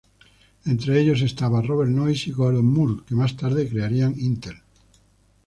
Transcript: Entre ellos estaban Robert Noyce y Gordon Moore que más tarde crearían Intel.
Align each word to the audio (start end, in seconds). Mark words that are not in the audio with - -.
Entre 0.65 0.99
ellos 0.99 1.21
estaban 1.21 1.67
Robert 1.67 1.91
Noyce 1.91 2.31
y 2.31 2.33
Gordon 2.33 2.65
Moore 2.65 3.03
que 3.05 3.13
más 3.13 3.37
tarde 3.37 3.69
crearían 3.69 4.15
Intel. 4.19 4.55